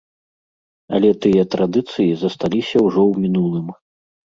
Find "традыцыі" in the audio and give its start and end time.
1.57-2.19